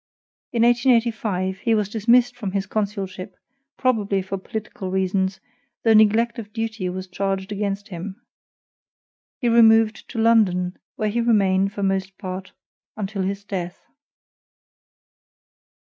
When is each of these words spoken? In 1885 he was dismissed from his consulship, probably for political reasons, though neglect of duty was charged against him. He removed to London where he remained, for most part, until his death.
In 0.51 0.63
1885 0.63 1.59
he 1.59 1.75
was 1.75 1.87
dismissed 1.87 2.35
from 2.35 2.53
his 2.53 2.65
consulship, 2.65 3.37
probably 3.77 4.23
for 4.23 4.39
political 4.39 4.89
reasons, 4.89 5.39
though 5.83 5.93
neglect 5.93 6.39
of 6.39 6.51
duty 6.51 6.89
was 6.89 7.05
charged 7.07 7.51
against 7.51 7.89
him. 7.89 8.19
He 9.37 9.47
removed 9.47 10.09
to 10.09 10.17
London 10.17 10.79
where 10.95 11.09
he 11.09 11.21
remained, 11.21 11.71
for 11.73 11.83
most 11.83 12.17
part, 12.17 12.51
until 12.97 13.21
his 13.21 13.43
death. 13.43 13.85